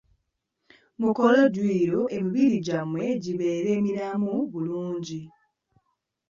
[0.99, 5.21] Mukole dduyiro emibiri gyammwe gibeere miramu bulungi.